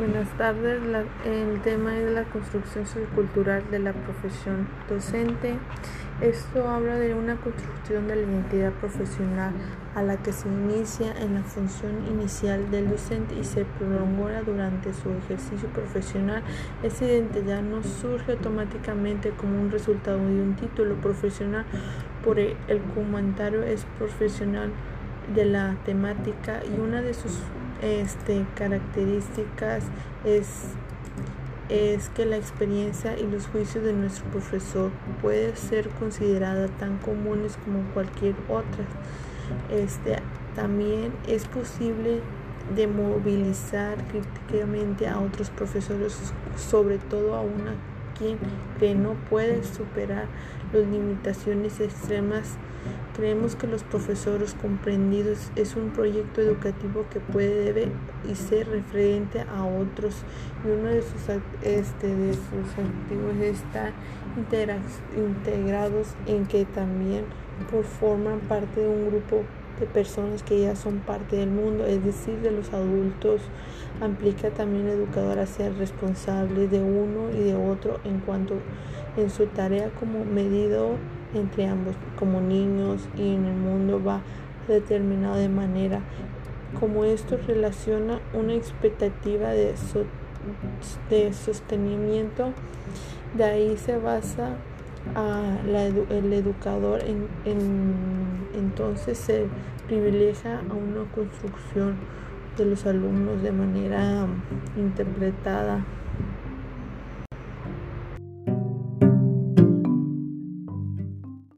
Buenas 0.00 0.30
tardes. 0.38 0.80
el 1.26 1.60
tema 1.60 1.98
es 1.98 2.10
la 2.10 2.24
construcción 2.24 2.86
sociocultural 2.86 3.70
de 3.70 3.80
la 3.80 3.92
profesión 3.92 4.66
docente. 4.88 5.58
Esto 6.22 6.66
habla 6.66 6.94
de 6.94 7.12
una 7.12 7.36
construcción 7.36 8.08
de 8.08 8.16
la 8.16 8.22
identidad 8.22 8.72
profesional 8.72 9.52
a 9.94 10.02
la 10.02 10.16
que 10.16 10.32
se 10.32 10.48
inicia 10.48 11.12
en 11.20 11.34
la 11.34 11.42
función 11.42 12.06
inicial 12.10 12.70
del 12.70 12.88
docente 12.88 13.34
y 13.34 13.44
se 13.44 13.66
prolonga 13.66 14.40
durante 14.40 14.94
su 14.94 15.10
ejercicio 15.10 15.68
profesional. 15.68 16.42
Esa 16.82 17.04
identidad 17.04 17.60
no 17.60 17.82
surge 17.82 18.32
automáticamente 18.32 19.32
como 19.32 19.60
un 19.60 19.70
resultado 19.70 20.16
de 20.16 20.40
un 20.40 20.56
título 20.56 20.94
profesional, 20.94 21.66
por 22.24 22.38
el 22.38 22.80
comentario 22.94 23.62
es 23.64 23.84
profesional 23.98 24.70
de 25.34 25.44
la 25.44 25.76
temática 25.84 26.60
y 26.64 26.80
una 26.80 27.02
de 27.02 27.14
sus 27.14 27.38
este, 27.82 28.44
características 28.56 29.84
es, 30.24 30.74
es 31.68 32.08
que 32.10 32.26
la 32.26 32.36
experiencia 32.36 33.18
y 33.18 33.26
los 33.26 33.46
juicios 33.46 33.84
de 33.84 33.92
nuestro 33.92 34.24
profesor 34.30 34.90
puede 35.22 35.56
ser 35.56 35.88
considerada 35.90 36.68
tan 36.68 36.98
comunes 36.98 37.58
como 37.64 37.82
cualquier 37.94 38.34
otra. 38.48 38.84
Este, 39.70 40.16
también 40.54 41.12
es 41.26 41.46
posible 41.46 42.20
de 42.74 42.86
movilizar 42.86 43.96
críticamente 44.08 45.08
a 45.08 45.18
otros 45.18 45.50
profesores, 45.50 46.16
sobre 46.56 46.98
todo 46.98 47.34
a 47.34 47.40
una 47.40 47.74
que 48.78 48.94
no 48.94 49.14
puede 49.28 49.62
superar 49.64 50.26
las 50.72 50.86
limitaciones 50.86 51.80
extremas. 51.80 52.56
Creemos 53.14 53.56
que 53.56 53.66
los 53.66 53.82
profesores 53.82 54.54
comprendidos 54.54 55.50
es 55.56 55.76
un 55.76 55.90
proyecto 55.90 56.40
educativo 56.40 57.04
que 57.10 57.20
puede 57.20 57.88
y 58.30 58.34
ser 58.34 58.68
referente 58.68 59.40
a 59.42 59.64
otros 59.64 60.22
y 60.64 60.70
uno 60.70 60.88
de 60.88 61.02
sus, 61.02 61.28
este, 61.62 62.14
de 62.14 62.32
sus 62.34 62.70
activos 62.78 63.36
está 63.42 63.92
integrados 65.16 66.08
en 66.26 66.46
que 66.46 66.64
también 66.64 67.24
forman 68.00 68.40
parte 68.40 68.80
de 68.80 68.88
un 68.88 69.10
grupo 69.10 69.44
de 69.80 69.86
personas 69.86 70.42
que 70.42 70.60
ya 70.60 70.76
son 70.76 70.98
parte 70.98 71.36
del 71.36 71.50
mundo, 71.50 71.86
es 71.86 72.04
decir, 72.04 72.38
de 72.40 72.52
los 72.52 72.72
adultos. 72.72 73.40
Implica 74.04 74.50
también 74.50 74.88
educador 74.88 75.38
a 75.38 75.46
ser 75.46 75.76
responsable 75.76 76.68
de 76.68 76.80
uno 76.80 77.30
y 77.32 77.42
de 77.42 77.54
otro 77.54 77.98
en 78.04 78.20
cuanto 78.20 78.54
en 79.16 79.30
su 79.30 79.46
tarea 79.46 79.90
como 79.98 80.24
medidor 80.24 80.96
entre 81.34 81.66
ambos 81.66 81.94
como 82.18 82.40
niños 82.40 83.08
y 83.16 83.34
en 83.34 83.44
el 83.44 83.54
mundo 83.54 84.02
va 84.02 84.20
determinado 84.68 85.36
de 85.36 85.48
manera 85.48 86.00
como 86.78 87.04
esto 87.04 87.38
relaciona 87.46 88.20
una 88.32 88.54
expectativa 88.54 89.50
de, 89.50 89.74
de 91.08 91.32
sostenimiento 91.32 92.52
de 93.36 93.44
ahí 93.44 93.76
se 93.76 93.96
basa 93.96 94.56
a 95.14 95.58
el 95.64 96.32
educador 96.32 97.00
en, 97.04 97.26
entonces 98.54 99.18
se 99.18 99.46
privilegia 99.86 100.58
a 100.58 100.74
una 100.74 101.10
construcción 101.12 101.96
de 102.56 102.64
los 102.64 102.86
alumnos 102.86 103.42
de 103.42 103.52
manera 103.52 104.26
interpretada 104.76 105.84